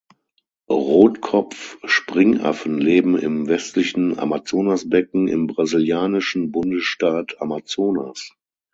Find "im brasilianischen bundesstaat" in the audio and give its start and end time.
5.27-7.39